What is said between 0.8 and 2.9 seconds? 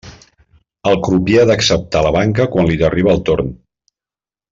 El crupier ha d'acceptar la banca quan li